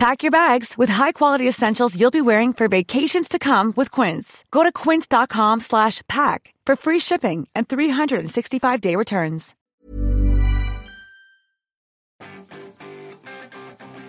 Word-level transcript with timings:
Pack 0.00 0.22
your 0.22 0.30
bags 0.30 0.78
with 0.78 0.88
high-quality 0.88 1.46
essentials 1.46 1.94
you'll 1.94 2.10
be 2.10 2.22
wearing 2.22 2.54
for 2.54 2.68
vacations 2.68 3.28
to 3.28 3.38
come 3.38 3.74
with 3.76 3.90
Quince. 3.90 4.44
Go 4.50 4.62
to 4.62 4.72
quince.com 4.72 5.60
slash 5.60 6.00
pack 6.08 6.54
for 6.64 6.74
free 6.74 6.98
shipping 6.98 7.46
and 7.54 7.68
365-day 7.68 8.96
returns. 8.96 9.54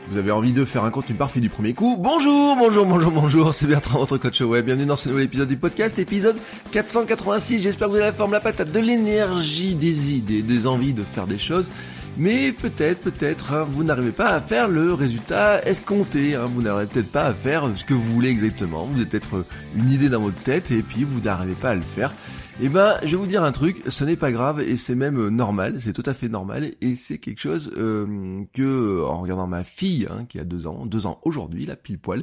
Vous 0.07 0.17
avez 0.17 0.31
envie 0.31 0.53
de 0.53 0.63
faire 0.63 0.85
un 0.85 0.91
contenu 0.91 1.15
parfait 1.15 1.41
du 1.41 1.49
premier 1.49 1.73
coup? 1.73 1.97
Bonjour, 1.99 2.55
bonjour, 2.55 2.85
bonjour, 2.85 3.11
bonjour, 3.11 3.53
c'est 3.53 3.67
Bertrand, 3.67 3.99
votre 3.99 4.17
coach 4.17 4.39
web. 4.39 4.65
Bienvenue 4.65 4.85
dans 4.85 4.95
ce 4.95 5.09
nouvel 5.09 5.25
épisode 5.25 5.49
du 5.49 5.57
podcast, 5.57 5.99
épisode 5.99 6.37
486. 6.71 7.63
J'espère 7.63 7.87
que 7.87 7.91
vous 7.91 7.97
avez 7.97 8.05
la 8.05 8.13
forme, 8.13 8.31
la 8.31 8.39
patate, 8.39 8.71
de 8.71 8.79
l'énergie, 8.79 9.75
des 9.75 10.13
idées, 10.13 10.41
des 10.41 10.67
envies 10.67 10.93
de 10.93 11.03
faire 11.03 11.27
des 11.27 11.37
choses. 11.37 11.69
Mais 12.17 12.51
peut-être, 12.51 13.01
peut-être, 13.01 13.53
hein, 13.53 13.67
vous 13.71 13.83
n'arrivez 13.83 14.11
pas 14.11 14.29
à 14.29 14.41
faire 14.41 14.67
le 14.67 14.93
résultat 14.93 15.65
escompté. 15.65 16.35
Hein, 16.35 16.45
vous 16.45 16.61
n'arrivez 16.61 16.87
peut-être 16.87 17.11
pas 17.11 17.25
à 17.25 17.33
faire 17.33 17.69
ce 17.75 17.85
que 17.85 17.93
vous 17.93 18.13
voulez 18.13 18.29
exactement. 18.29 18.85
Vous 18.85 18.97
avez 18.99 19.09
peut-être 19.09 19.45
une 19.75 19.91
idée 19.91 20.09
dans 20.09 20.21
votre 20.21 20.41
tête 20.41 20.71
et 20.71 20.81
puis 20.81 21.03
vous 21.03 21.21
n'arrivez 21.21 21.53
pas 21.53 21.69
à 21.71 21.75
le 21.75 21.81
faire. 21.81 22.13
Eh 22.59 22.69
ben, 22.69 22.95
je 23.01 23.07
vais 23.07 23.15
vous 23.15 23.27
dire 23.27 23.43
un 23.43 23.51
truc, 23.51 23.81
ce 23.87 24.03
n'est 24.03 24.17
pas 24.17 24.31
grave 24.31 24.59
et 24.59 24.75
c'est 24.75 24.93
même 24.93 25.29
normal, 25.29 25.77
c'est 25.79 25.93
tout 25.93 26.03
à 26.05 26.13
fait 26.13 26.27
normal 26.27 26.71
et 26.81 26.95
c'est 26.95 27.17
quelque 27.17 27.39
chose 27.39 27.71
euh, 27.77 28.43
que, 28.53 29.03
en 29.03 29.21
regardant 29.21 29.47
ma 29.47 29.63
fille 29.63 30.07
hein, 30.11 30.25
qui 30.25 30.37
a 30.37 30.43
deux 30.43 30.67
ans, 30.67 30.85
deux 30.85 31.05
ans 31.07 31.19
aujourd'hui, 31.23 31.65
la 31.65 31.75
pile 31.75 31.97
poil, 31.97 32.21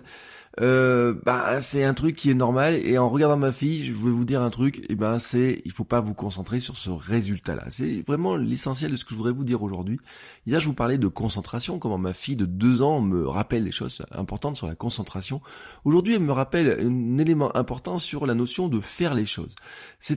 euh, 0.60 1.14
bah 1.24 1.60
c'est 1.60 1.84
un 1.84 1.94
truc 1.94 2.16
qui 2.16 2.30
est 2.30 2.34
normal 2.34 2.74
et 2.74 2.98
en 2.98 3.08
regardant 3.08 3.36
ma 3.36 3.52
fille, 3.52 3.84
je 3.84 3.92
vais 3.92 4.10
vous 4.10 4.24
dire 4.24 4.42
un 4.42 4.50
truc, 4.50 4.84
eh 4.88 4.96
ben 4.96 5.18
c'est 5.18 5.62
il 5.64 5.70
faut 5.70 5.84
pas 5.84 6.00
vous 6.00 6.14
concentrer 6.14 6.58
sur 6.58 6.76
ce 6.78 6.90
résultat-là. 6.90 7.64
C'est 7.68 8.02
vraiment 8.06 8.36
l'essentiel 8.36 8.90
de 8.90 8.96
ce 8.96 9.04
que 9.04 9.10
je 9.10 9.16
voudrais 9.16 9.32
vous 9.32 9.44
dire 9.44 9.62
aujourd'hui. 9.62 10.00
Hier, 10.46 10.60
je 10.60 10.66
vous 10.66 10.74
parlais 10.74 10.98
de 10.98 11.06
concentration, 11.06 11.78
comment 11.78 11.98
ma 11.98 12.12
fille 12.12 12.36
de 12.36 12.44
deux 12.44 12.82
ans 12.82 13.00
me 13.00 13.26
rappelle 13.26 13.64
les 13.64 13.72
choses 13.72 14.04
importantes 14.10 14.56
sur 14.56 14.66
la 14.66 14.74
concentration. 14.74 15.40
Aujourd'hui, 15.84 16.14
elle 16.14 16.22
me 16.22 16.32
rappelle 16.32 16.78
un 16.80 17.18
élément 17.18 17.56
important 17.56 17.98
sur 17.98 18.26
la 18.26 18.34
notion 18.34 18.68
de 18.68 18.80
faire 18.80 19.14
les 19.14 19.26
choses. 19.26 19.54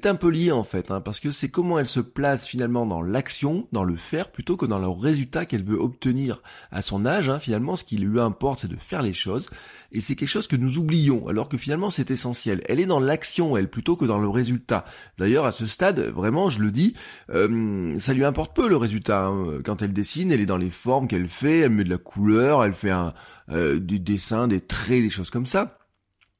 Un 0.05 0.15
peu 0.15 0.29
lié 0.29 0.51
en 0.51 0.63
fait, 0.63 0.91
hein, 0.91 1.01
parce 1.01 1.19
que 1.19 1.31
c'est 1.31 1.49
comment 1.49 1.79
elle 1.79 1.85
se 1.85 1.99
place 1.99 2.47
finalement 2.47 2.85
dans 2.85 3.01
l'action, 3.01 3.61
dans 3.71 3.83
le 3.83 3.95
faire, 3.95 4.31
plutôt 4.31 4.57
que 4.57 4.65
dans 4.65 4.79
le 4.79 4.87
résultat 4.87 5.45
qu'elle 5.45 5.63
veut 5.63 5.79
obtenir 5.79 6.41
à 6.71 6.81
son 6.81 7.05
âge. 7.05 7.29
Hein. 7.29 7.39
Finalement, 7.39 7.75
ce 7.75 7.83
qui 7.83 7.97
lui 7.97 8.19
importe, 8.19 8.59
c'est 8.59 8.67
de 8.67 8.77
faire 8.77 9.01
les 9.01 9.13
choses 9.13 9.49
et 9.91 10.01
c'est 10.01 10.15
quelque 10.15 10.29
chose 10.29 10.47
que 10.47 10.55
nous 10.55 10.77
oublions, 10.77 11.27
alors 11.27 11.49
que 11.49 11.57
finalement 11.57 11.89
c'est 11.89 12.11
essentiel. 12.11 12.61
Elle 12.67 12.79
est 12.79 12.85
dans 12.85 12.99
l'action, 12.99 13.57
elle, 13.57 13.69
plutôt 13.69 13.95
que 13.95 14.05
dans 14.05 14.19
le 14.19 14.29
résultat. 14.29 14.85
D'ailleurs, 15.17 15.45
à 15.45 15.51
ce 15.51 15.65
stade, 15.65 15.99
vraiment, 15.99 16.49
je 16.49 16.59
le 16.59 16.71
dis, 16.71 16.93
euh, 17.29 17.97
ça 17.99 18.13
lui 18.13 18.23
importe 18.23 18.55
peu 18.55 18.69
le 18.69 18.77
résultat. 18.77 19.25
Hein. 19.25 19.61
Quand 19.63 19.81
elle 19.81 19.93
dessine, 19.93 20.31
elle 20.31 20.41
est 20.41 20.45
dans 20.45 20.57
les 20.57 20.71
formes 20.71 21.07
qu'elle 21.07 21.27
fait, 21.27 21.59
elle 21.59 21.71
met 21.71 21.83
de 21.83 21.89
la 21.89 21.97
couleur, 21.97 22.63
elle 22.63 22.73
fait 22.73 22.91
un, 22.91 23.13
euh, 23.49 23.79
du 23.79 23.99
dessin, 23.99 24.47
des 24.47 24.61
traits, 24.61 25.01
des 25.01 25.09
choses 25.09 25.29
comme 25.29 25.45
ça. 25.45 25.77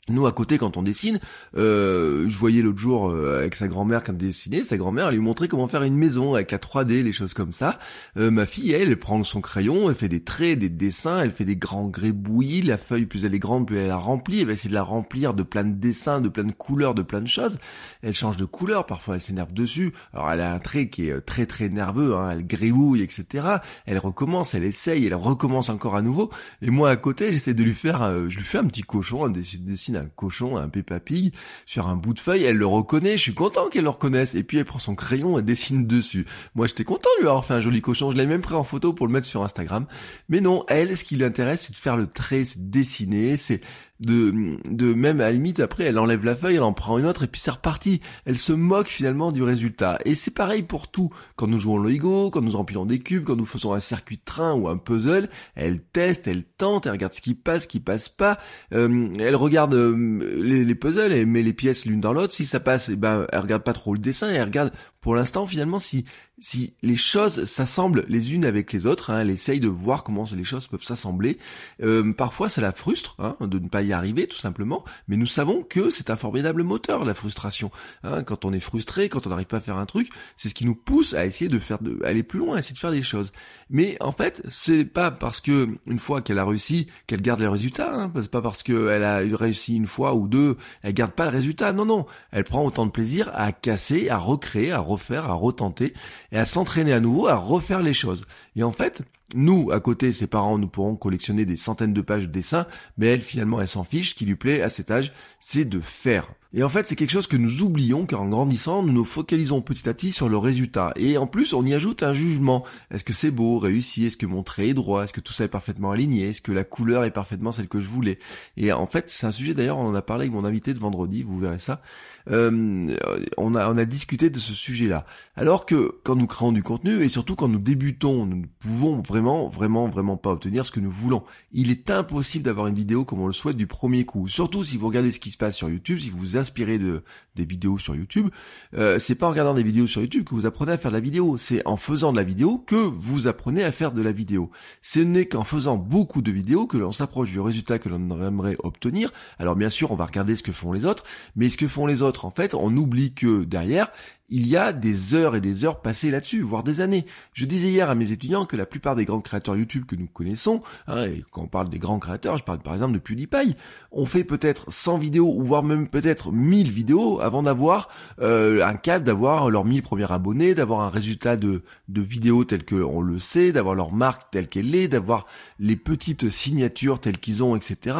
Nous 0.10 0.26
à 0.26 0.32
côté 0.32 0.58
quand 0.58 0.78
on 0.78 0.82
dessine, 0.82 1.20
euh, 1.56 2.28
je 2.28 2.36
voyais 2.36 2.64
l'autre 2.64 2.80
jour 2.80 3.12
euh, 3.12 3.38
avec 3.38 3.54
sa 3.54 3.68
grand-mère 3.68 4.04
quand 4.04 4.18
dessinait, 4.18 4.64
sa 4.64 4.76
grand-mère 4.76 5.12
lui 5.12 5.20
montrait 5.20 5.48
comment 5.48 5.68
faire 5.68 5.84
une 5.84 5.96
maison 5.96 6.34
avec 6.34 6.50
la 6.50 6.58
3D, 6.58 7.04
les 7.04 7.14
choses 7.14 7.36
comme 7.36 7.54
ça. 7.54 7.78
Euh, 8.18 8.32
ma 8.32 8.48
fille 8.48 8.72
elle, 8.72 8.90
elle 8.90 8.98
prend 8.98 9.24
son 9.24 9.42
crayon, 9.42 9.92
elle 9.92 9.96
fait 9.96 10.10
des 10.10 10.24
traits, 10.24 10.58
des 10.58 10.70
dessins, 10.70 11.22
elle 11.22 11.30
fait 11.30 11.46
des 11.46 11.56
grands 11.56 11.86
grébouillis, 11.86 12.64
la 12.64 12.80
feuille 12.80 13.06
plus 13.06 13.26
elle 13.26 13.36
est 13.36 13.40
grande 13.40 13.68
plus 13.68 13.78
elle 13.78 13.90
la 13.90 13.96
remplit, 13.96 14.40
elle 14.40 14.48
va 14.48 14.54
essayer 14.54 14.72
de 14.72 14.74
la 14.74 14.82
remplir 14.82 15.36
de 15.36 15.44
plein 15.44 15.64
de 15.64 15.76
dessins, 15.76 16.20
de 16.20 16.30
plein 16.30 16.46
de 16.46 16.52
couleurs, 16.52 16.96
de 16.96 17.04
plein 17.04 17.22
de 17.22 17.28
choses. 17.28 17.60
Elle 18.02 18.16
change 18.16 18.38
de 18.38 18.46
couleur, 18.46 18.88
parfois 18.88 19.14
elle 19.14 19.22
s'énerve 19.22 19.54
dessus. 19.54 19.94
Alors 20.16 20.32
elle 20.32 20.42
a 20.42 20.52
un 20.52 20.60
trait 20.60 20.90
qui 20.90 21.10
est 21.10 21.22
très 21.22 21.46
très 21.46 21.70
nerveux, 21.70 22.16
hein, 22.16 22.32
elle 22.32 22.48
gribouille 22.48 23.04
etc. 23.04 23.58
Elle 23.86 24.00
recommence, 24.00 24.56
elle 24.56 24.64
essaye, 24.64 25.06
elle 25.06 25.14
recommence 25.14 25.70
encore 25.70 25.96
à 25.96 26.02
nouveau. 26.02 26.32
Et 26.64 26.72
moi 26.72 26.90
à 26.90 26.96
côté 26.96 27.32
j'essaie 27.32 27.54
de 27.54 27.64
lui 27.64 27.76
faire, 27.76 28.28
je 28.30 28.36
lui 28.36 28.46
fais 28.46 28.58
un 28.58 28.66
petit 28.66 28.82
cochon, 28.82 29.26
un 29.26 29.30
dessin 29.30 29.91
un 29.98 30.08
cochon, 30.08 30.58
un 30.58 30.70
Peppa 30.70 31.00
Pig 31.00 31.34
sur 31.66 31.88
un 31.88 31.96
bout 31.96 32.14
de 32.14 32.20
feuille, 32.20 32.44
elle 32.44 32.58
le 32.58 32.66
reconnaît, 32.66 33.18
je 33.18 33.22
suis 33.22 33.34
content 33.34 33.70
qu'elle 33.70 33.84
le 33.84 33.90
reconnaisse, 33.90 34.36
et 34.36 34.44
puis 34.44 34.58
elle 34.58 34.66
prend 34.66 34.80
son 34.80 34.96
crayon 34.96 35.40
et 35.40 35.44
dessine 35.44 35.88
dessus. 35.88 36.26
Moi 36.56 36.68
j'étais 36.68 36.84
content 36.84 37.10
de 37.18 37.24
lui 37.24 37.30
avoir 37.30 37.46
fait 37.46 37.54
un 37.54 37.62
joli 37.62 37.82
cochon, 37.82 38.12
je 38.12 38.18
l'ai 38.18 38.28
même 38.28 38.42
pris 38.42 38.56
en 38.56 38.64
photo 38.64 38.94
pour 38.94 39.08
le 39.08 39.14
mettre 39.14 39.28
sur 39.28 39.44
Instagram, 39.44 39.86
mais 40.30 40.42
non, 40.42 40.66
elle, 40.68 40.98
ce 40.98 41.04
qui 41.04 41.16
l'intéresse, 41.16 41.66
c'est 41.68 41.74
de 41.74 41.78
faire 41.78 41.98
le 41.98 42.08
trait, 42.08 42.46
c'est 42.46 42.66
de 42.66 42.72
dessiner, 42.72 43.38
c'est 43.38 43.62
de, 44.02 44.94
même 44.94 45.22
à 45.22 45.26
la 45.26 45.32
limite 45.32 45.60
après 45.60 45.86
elle 45.86 46.00
enlève 46.00 46.26
la 46.26 46.36
feuille, 46.36 46.56
elle 46.56 46.64
en 46.64 46.74
prend 46.74 46.98
une 46.98 47.06
autre 47.06 47.24
et 47.24 47.28
puis 47.28 47.40
c'est 47.40 47.52
reparti. 47.52 48.02
Elle 48.26 48.38
se 48.38 48.54
moque 48.54 48.88
finalement 48.88 49.32
du 49.32 49.44
résultat. 49.44 50.00
Et 50.06 50.16
c'est 50.16 50.34
pareil 50.34 50.64
pour 50.64 50.90
tout. 50.90 51.12
Quand 51.36 51.48
nous 51.48 51.60
jouons 51.60 51.78
Lego, 51.78 52.30
quand 52.32 52.42
nous 52.42 52.56
empilons 52.56 52.86
des 52.86 53.00
cubes, 53.00 53.24
quand 53.24 53.36
nous 53.36 53.46
faisons 53.46 53.74
un 53.74 53.80
circuit 53.80 54.18
de 54.18 54.24
train 54.24 54.54
ou 54.54 54.68
un 54.68 54.78
puzzle, 54.78 55.30
elle 55.56 55.82
teste, 55.82 56.28
elle 56.28 56.44
tente, 56.44 56.86
elle 56.86 56.94
regarde 56.94 57.14
ce 57.14 57.22
qui 57.22 57.34
passe, 57.34 57.64
ce 57.64 57.68
qui 57.68 57.80
passe 57.80 58.10
pas. 58.10 58.40
Euh, 58.74 59.10
elle 59.20 59.36
regarde 59.36 59.74
euh, 59.74 60.42
les, 60.42 60.66
les, 60.66 60.76
puzzles, 60.76 61.12
elle 61.12 61.28
met 61.28 61.44
les 61.44 61.54
pièces 61.54 61.86
l'une 61.86 62.02
dans 62.02 62.14
l'autre. 62.14 62.34
Si 62.34 62.46
ça 62.46 62.60
passe, 62.60 62.90
eh 62.90 62.96
ben 62.96 63.28
elle 63.32 63.40
regarde 63.40 63.64
pas 63.64 63.74
trop 63.74 63.94
le 63.94 64.00
dessin, 64.00 64.30
elle 64.30 64.44
regarde 64.44 64.72
pour 65.00 65.16
l'instant 65.16 65.48
finalement 65.48 65.80
si 65.80 66.06
si 66.42 66.74
les 66.82 66.98
choses 66.98 67.44
s'assemblent 67.46 68.04
les 68.10 68.34
unes 68.34 68.46
avec 68.46 68.74
les 68.74 68.88
autres, 68.88 69.12
hein, 69.12 69.22
elle 69.22 69.30
essaye 69.30 69.60
de 69.60 69.68
voir 69.68 70.04
comment 70.04 70.26
les 70.36 70.44
choses 70.44 70.68
peuvent 70.68 70.84
s'assembler. 70.84 71.38
Euh, 71.84 72.12
parfois, 72.14 72.50
ça 72.50 72.62
la 72.62 72.72
frustre 72.72 73.16
hein, 73.20 73.38
de 73.40 73.60
ne 73.60 73.70
pas 73.70 73.84
y 73.84 73.94
arriver, 73.94 74.28
tout 74.28 74.38
simplement. 74.38 74.84
Mais 75.08 75.18
nous 75.18 75.28
savons 75.28 75.62
que 75.62 75.92
c'est 75.92 76.10
un 76.10 76.16
formidable 76.16 76.64
moteur, 76.64 77.06
la 77.06 77.14
frustration. 77.14 77.72
Hein. 78.04 78.24
quand 78.24 78.44
on 78.44 78.54
est 78.54 78.60
frustré, 78.60 79.08
quand 79.08 79.28
on 79.28 79.30
n'arrive 79.30 79.46
pas 79.46 79.58
à 79.58 79.62
faire 79.62 79.78
un 79.78 79.86
truc, 79.86 80.10
c'est 80.36 80.50
ce 80.50 80.56
qui 80.56 80.66
nous 80.66 80.76
pousse 80.76 81.14
à 81.14 81.28
essayer 81.28 81.48
de 81.48 81.60
faire, 81.60 81.80
de, 81.80 82.00
aller 82.04 82.24
plus 82.24 82.40
loin, 82.40 82.56
à 82.56 82.60
essayer 82.60 82.74
de 82.74 82.80
faire 82.80 82.92
des 82.92 83.04
choses. 83.04 83.32
Mais 83.70 83.98
en 84.00 84.12
fait, 84.12 84.42
c'est 84.50 84.86
pas 84.86 85.12
parce 85.12 85.42
que 85.42 85.70
une 85.86 86.00
fois 86.00 86.22
qu'elle 86.22 86.40
a 86.40 86.46
réussi 86.46 86.88
qu'elle 87.06 87.22
garde 87.22 87.42
les 87.42 87.48
résultats. 87.48 87.94
Hein, 87.94 88.12
c'est 88.16 88.32
pas 88.32 88.42
parce 88.42 88.64
qu'elle 88.64 89.04
a 89.04 89.18
réussi 89.18 89.76
une 89.76 89.88
fois 89.88 90.16
ou 90.16 90.28
deux, 90.28 90.58
elle 90.82 90.94
garde 90.94 91.12
pas 91.12 91.26
le 91.26 91.32
résultat. 91.32 91.72
Non, 91.72 91.86
non, 91.86 92.08
elle 92.32 92.46
prend 92.46 92.66
autant 92.66 92.88
de 92.88 92.92
plaisir 92.92 93.30
à 93.34 93.52
casser, 93.52 94.10
à 94.10 94.18
recréer, 94.18 94.72
à 94.72 94.80
refaire, 94.80 95.30
à 95.30 95.34
retenter 95.34 95.94
et 96.32 96.38
à 96.38 96.46
s'entraîner 96.46 96.94
à 96.94 97.00
nouveau 97.00 97.28
à 97.28 97.36
refaire 97.36 97.82
les 97.82 97.94
choses. 97.94 98.24
Et 98.56 98.64
en 98.64 98.72
fait, 98.72 99.02
nous, 99.34 99.72
à 99.72 99.80
côté, 99.80 100.14
ses 100.14 100.28
parents, 100.28 100.58
nous 100.58 100.68
pourrons 100.68 100.96
collectionner 100.96 101.46
des 101.46 101.58
centaines 101.58 101.94
de 101.94 102.02
pages 102.02 102.28
de 102.28 102.32
dessins, 102.32 102.68
mais 102.98 103.08
elle, 103.08 103.22
finalement, 103.22 103.62
elle 103.62 103.68
s'en 103.68 103.84
fiche. 103.84 104.10
Ce 104.10 104.16
qui 104.16 104.26
lui 104.26 104.36
plaît 104.36 104.62
à 104.62 104.70
cet 104.70 104.92
âge, 104.92 105.14
c'est 105.40 105.66
de 105.66 105.80
faire. 105.80 106.28
Et 106.54 106.64
en 106.64 106.70
fait, 106.70 106.86
c'est 106.86 106.98
quelque 106.98 107.12
chose 107.12 107.28
que 107.28 107.38
nous 107.38 107.62
oublions, 107.62 108.06
car 108.06 108.24
en 108.24 108.28
grandissant, 108.28 108.84
nous 108.84 108.92
nous 108.92 109.06
focalisons 109.06 109.62
petit 109.62 109.88
à 109.88 109.94
petit 109.94 110.12
sur 110.12 110.28
le 110.28 110.38
résultat. 110.38 110.92
Et 110.98 111.18
en 111.18 111.26
plus, 111.26 111.54
on 111.54 111.66
y 111.66 111.74
ajoute 111.74 112.04
un 112.04 112.14
jugement. 112.14 112.66
Est-ce 112.92 113.06
que 113.06 113.14
c'est 113.14 113.32
beau, 113.32 113.58
réussi? 113.58 114.06
Est-ce 114.06 114.18
que 114.18 114.26
mon 114.26 114.44
trait 114.44 114.68
est 114.68 114.74
droit? 114.74 115.06
Est-ce 115.06 115.14
que 115.14 115.22
tout 115.22 115.32
ça 115.32 115.46
est 115.46 115.48
parfaitement 115.48 115.92
aligné? 115.92 116.28
Est-ce 116.28 116.42
que 116.42 116.52
la 116.52 116.66
couleur 116.66 117.06
est 117.06 117.12
parfaitement 117.12 117.54
celle 117.54 117.70
que 117.70 117.80
je 117.80 117.88
voulais? 117.88 118.20
Et 118.58 118.74
en 118.74 118.86
fait, 118.86 119.10
c'est 119.10 119.26
un 119.26 119.32
sujet, 119.32 119.54
d'ailleurs, 119.54 119.78
on 119.78 119.88
en 119.88 119.96
a 119.96 120.02
parlé 120.02 120.24
avec 120.24 120.34
mon 120.34 120.44
invité 120.44 120.74
de 120.74 120.80
vendredi, 120.80 121.24
vous 121.24 121.40
verrez 121.40 121.60
ça. 121.60 121.82
Euh, 122.30 122.98
on, 123.38 123.56
a, 123.56 123.72
on 123.72 123.78
a 123.78 123.86
discuté 123.86 124.30
de 124.30 124.38
ce 124.38 124.54
sujet-là. 124.54 125.06
Alors 125.38 125.66
que 125.66 126.00
quand 126.04 126.16
nous 126.16 126.28
créons 126.28 126.52
du 126.52 126.64
contenu, 126.64 127.02
et 127.02 127.08
surtout 127.08 127.36
quand 127.36 127.48
nous 127.48 127.60
débutons, 127.60 128.26
nous 128.26 128.44
pouvons 128.60 129.02
vraiment, 129.02 129.21
vraiment, 129.22 129.88
vraiment 129.88 130.18
pas 130.18 130.32
obtenir 130.32 130.66
ce 130.66 130.72
que 130.72 130.80
nous 130.80 130.92
voulons. 130.92 131.24
Il 131.52 131.72
est 131.72 131.90
impossible 131.90 132.46
d'avoir 132.46 132.68
une 132.68 132.76
vidéo 132.76 133.06
comme 133.06 133.22
on 133.22 133.28
le 133.28 133.34
souhaite 133.34 133.58
du 133.58 133.68
premier 133.68 134.06
coup. 134.06 134.28
Surtout 134.28 134.64
si 134.64 134.78
vous 134.78 134.88
regardez 134.88 135.12
ce 135.12 135.20
qui 135.20 135.32
se 135.32 135.38
passe 135.38 135.56
sur 135.56 135.70
YouTube, 135.70 136.00
si 136.00 136.10
vous 136.10 136.18
vous 136.18 136.38
inspirez 136.38 136.78
de 136.78 137.04
des 137.36 137.46
vidéos 137.46 137.78
sur 137.78 137.96
YouTube, 137.96 138.28
euh, 138.74 139.00
c'est 139.00 139.16
pas 139.16 139.28
en 139.28 139.30
regardant 139.30 139.54
des 139.54 139.64
vidéos 139.64 139.88
sur 139.88 140.02
YouTube 140.02 140.26
que 140.26 140.36
vous 140.36 140.46
apprenez 140.46 140.74
à 140.74 140.78
faire 140.78 140.92
de 140.92 140.96
la 140.96 141.02
vidéo. 141.02 141.38
C'est 141.38 141.66
en 141.66 141.78
faisant 141.78 142.12
de 142.12 142.18
la 142.18 142.24
vidéo 142.24 142.58
que 142.58 142.76
vous 142.76 143.28
apprenez 143.28 143.64
à 143.64 143.72
faire 143.72 143.94
de 143.94 144.02
la 144.02 144.12
vidéo. 144.12 144.52
Ce 144.82 145.00
n'est 145.00 145.28
qu'en 145.28 145.44
faisant 145.44 145.78
beaucoup 145.78 146.22
de 146.22 146.32
vidéos 146.32 146.68
que 146.68 146.78
l'on 146.78 146.92
s'approche 146.92 147.32
du 147.32 147.40
résultat 147.40 147.80
que 147.80 147.90
l'on 147.90 148.26
aimerait 148.26 148.58
obtenir. 148.64 149.12
Alors 149.40 149.56
bien 149.56 149.70
sûr, 149.70 149.92
on 149.92 149.96
va 149.96 150.06
regarder 150.06 150.36
ce 150.36 150.44
que 150.44 150.52
font 150.52 150.74
les 150.74 150.86
autres, 150.86 151.04
mais 151.36 151.50
ce 151.50 151.58
que 151.58 151.68
font 151.68 151.86
les 151.86 152.02
autres, 152.02 152.26
en 152.26 152.32
fait, 152.32 152.54
on 152.54 152.76
oublie 152.76 153.14
que 153.14 153.44
derrière, 153.44 153.92
il 154.32 154.48
y 154.48 154.56
a 154.56 154.72
des 154.72 155.14
heures 155.14 155.36
et 155.36 155.42
des 155.42 155.66
heures 155.66 155.82
passées 155.82 156.10
là-dessus, 156.10 156.42
voire 156.42 156.64
des 156.64 156.80
années. 156.80 157.06
Je 157.34 157.46
disais 157.46 157.68
hier 157.68 157.90
à 157.90 157.96
mes 157.96 158.14
étudiants 158.14 158.46
que 158.46 158.56
la 158.56 158.66
plupart 158.66 158.96
des 158.96 159.04
grands 159.04 159.20
créateurs 159.20 159.58
YouTube 159.58 159.86
que 159.86 159.98
nous 159.98 160.08
connaissons, 160.08 160.62
hein, 160.88 161.04
et 161.04 161.24
quand 161.32 161.44
on 161.44 161.48
parle 161.48 161.70
des 161.70 161.80
grands 161.80 162.00
créateurs, 162.00 162.38
je 162.38 162.44
parle 162.44 162.60
par 162.60 162.74
exemple 162.74 162.94
de 162.94 163.00
PewDiePie, 163.00 163.56
ont 163.92 164.06
fait 164.06 164.24
peut-être 164.24 164.72
100 164.72 164.98
vidéos, 164.98 165.34
ou 165.36 165.44
voire 165.44 165.64
même 165.64 165.90
peut-être 165.90 166.32
1000 166.32 166.72
vidéos 166.72 167.20
avant 167.20 167.42
d'avoir 167.42 167.90
euh, 168.22 168.66
un 168.66 168.76
cap, 168.76 169.04
d'avoir 169.04 169.50
leurs 169.50 169.66
1000 169.66 169.82
premiers 169.82 170.12
abonnés, 170.12 170.56
d'avoir 170.56 170.80
un 170.80 170.90
résultat 170.90 171.36
de, 171.36 171.64
de 171.90 172.02
vidéos 172.02 172.46
tel 172.46 172.64
que 172.64 172.76
on 172.76 173.02
le 173.02 173.20
sait, 173.20 173.52
d'avoir 173.52 173.76
leur 173.76 173.92
marque 173.92 174.32
telle 174.32 174.48
qu'elle 174.48 174.74
est, 174.74 174.88
d'avoir 174.88 175.28
les 175.60 175.76
petites 175.76 176.30
signatures 176.30 177.00
telles 177.00 177.20
qu'ils 177.20 177.44
ont, 177.44 177.58
etc. 177.58 177.98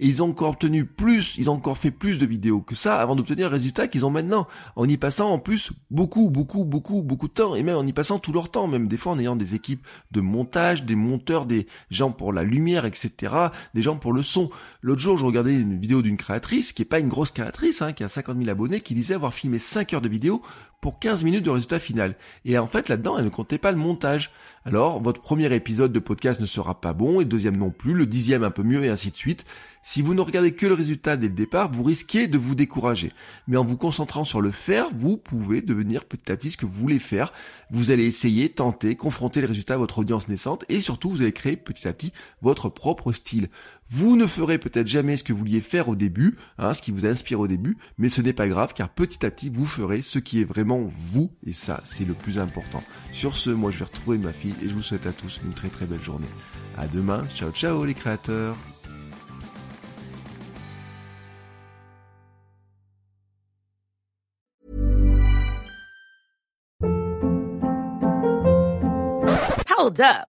Et 0.00 0.06
ils 0.06 0.22
ont 0.22 0.30
encore 0.30 0.50
obtenu 0.50 0.86
plus, 0.86 1.36
ils 1.36 1.50
ont 1.50 1.54
encore 1.54 1.76
fait 1.76 1.90
plus 1.90 2.18
de 2.18 2.24
vidéos 2.24 2.62
que 2.62 2.74
ça 2.74 2.96
avant 2.96 3.16
d'obtenir 3.16 3.50
le 3.50 3.56
résultat 3.56 3.86
qu'ils 3.86 4.06
ont 4.06 4.10
maintenant, 4.10 4.46
en 4.76 4.88
y 4.88 4.96
passant 4.96 5.30
en 5.30 5.38
plus 5.38 5.73
beaucoup, 5.90 6.30
beaucoup, 6.30 6.64
beaucoup, 6.64 7.02
beaucoup 7.02 7.28
de 7.28 7.32
temps, 7.32 7.54
et 7.54 7.62
même 7.62 7.76
en 7.76 7.86
y 7.86 7.92
passant 7.92 8.18
tout 8.18 8.32
leur 8.32 8.50
temps, 8.50 8.66
même 8.66 8.88
des 8.88 8.96
fois 8.96 9.12
en 9.12 9.18
ayant 9.18 9.36
des 9.36 9.54
équipes 9.54 9.86
de 10.10 10.20
montage, 10.20 10.84
des 10.84 10.94
monteurs, 10.94 11.46
des 11.46 11.66
gens 11.90 12.10
pour 12.10 12.32
la 12.32 12.42
lumière, 12.42 12.84
etc., 12.84 13.34
des 13.74 13.82
gens 13.82 13.96
pour 13.96 14.12
le 14.12 14.22
son. 14.22 14.50
L'autre 14.82 15.00
jour, 15.00 15.16
je 15.16 15.24
regardais 15.24 15.54
une 15.60 15.78
vidéo 15.78 16.02
d'une 16.02 16.16
créatrice, 16.16 16.72
qui 16.72 16.82
est 16.82 16.86
pas 16.86 16.98
une 16.98 17.08
grosse 17.08 17.30
créatrice, 17.30 17.82
hein, 17.82 17.92
qui 17.92 18.04
a 18.04 18.08
50 18.08 18.38
000 18.38 18.50
abonnés, 18.50 18.80
qui 18.80 18.94
disait 18.94 19.14
avoir 19.14 19.34
filmé 19.34 19.58
5 19.58 19.94
heures 19.94 20.00
de 20.00 20.08
vidéo 20.08 20.42
pour 20.84 20.98
15 20.98 21.24
minutes 21.24 21.46
de 21.46 21.48
résultat 21.48 21.78
final. 21.78 22.14
Et 22.44 22.58
en 22.58 22.66
fait, 22.66 22.90
là-dedans, 22.90 23.16
elle 23.16 23.24
ne 23.24 23.30
comptait 23.30 23.56
pas 23.56 23.72
le 23.72 23.78
montage. 23.78 24.30
Alors, 24.66 25.02
votre 25.02 25.22
premier 25.22 25.50
épisode 25.54 25.94
de 25.94 25.98
podcast 25.98 26.42
ne 26.42 26.46
sera 26.46 26.78
pas 26.78 26.92
bon, 26.92 27.20
et 27.20 27.24
le 27.24 27.30
deuxième 27.30 27.56
non 27.56 27.70
plus, 27.70 27.94
le 27.94 28.04
dixième 28.04 28.44
un 28.44 28.50
peu 28.50 28.62
mieux, 28.62 28.84
et 28.84 28.90
ainsi 28.90 29.10
de 29.10 29.16
suite. 29.16 29.46
Si 29.82 30.00
vous 30.00 30.14
ne 30.14 30.22
regardez 30.22 30.52
que 30.52 30.66
le 30.66 30.72
résultat 30.72 31.18
dès 31.18 31.28
le 31.28 31.34
départ, 31.34 31.70
vous 31.70 31.82
risquez 31.82 32.26
de 32.26 32.38
vous 32.38 32.54
décourager. 32.54 33.12
Mais 33.46 33.58
en 33.58 33.64
vous 33.64 33.76
concentrant 33.76 34.24
sur 34.24 34.40
le 34.40 34.50
faire, 34.50 34.86
vous 34.96 35.18
pouvez 35.18 35.60
devenir 35.60 36.06
petit 36.06 36.32
à 36.32 36.36
petit 36.38 36.50
ce 36.50 36.56
que 36.56 36.64
vous 36.64 36.72
voulez 36.72 36.98
faire. 36.98 37.34
Vous 37.70 37.90
allez 37.90 38.06
essayer, 38.06 38.48
tenter, 38.48 38.96
confronter 38.96 39.42
les 39.42 39.46
résultats 39.46 39.74
à 39.74 39.78
votre 39.78 39.98
audience 39.98 40.28
naissante, 40.28 40.64
et 40.70 40.80
surtout, 40.80 41.10
vous 41.10 41.20
allez 41.20 41.32
créer 41.32 41.58
petit 41.58 41.86
à 41.86 41.92
petit 41.92 42.14
votre 42.40 42.70
propre 42.70 43.12
style. 43.12 43.48
Vous 43.88 44.16
ne 44.16 44.26
ferez 44.26 44.56
peut-être 44.56 44.86
jamais 44.86 45.16
ce 45.16 45.22
que 45.22 45.34
vous 45.34 45.40
vouliez 45.40 45.60
faire 45.60 45.90
au 45.90 45.96
début, 45.96 46.38
hein, 46.56 46.72
ce 46.72 46.80
qui 46.80 46.90
vous 46.90 47.04
inspire 47.04 47.40
au 47.40 47.46
début, 47.46 47.76
mais 47.98 48.08
ce 48.08 48.22
n'est 48.22 48.32
pas 48.32 48.48
grave, 48.48 48.72
car 48.74 48.88
petit 48.88 49.26
à 49.26 49.30
petit, 49.30 49.50
vous 49.50 49.66
ferez 49.66 50.00
ce 50.00 50.18
qui 50.18 50.40
est 50.40 50.44
vous, 50.82 51.30
et 51.46 51.52
ça, 51.52 51.80
c'est 51.84 52.04
le 52.04 52.14
plus 52.14 52.38
important. 52.38 52.82
Sur 53.12 53.36
ce, 53.36 53.50
moi, 53.50 53.70
je 53.70 53.78
vais 53.78 53.84
retrouver 53.84 54.18
ma 54.18 54.32
fille, 54.32 54.54
et 54.62 54.68
je 54.68 54.74
vous 54.74 54.82
souhaite 54.82 55.06
à 55.06 55.12
tous 55.12 55.40
une 55.44 55.52
très 55.52 55.68
très 55.68 55.86
belle 55.86 56.02
journée. 56.02 56.26
À 56.76 56.86
demain, 56.86 57.24
ciao 57.34 57.50
ciao 57.52 57.84
les 57.84 57.94
créateurs 57.94 58.56
Hold 69.76 70.00
up. 70.00 70.33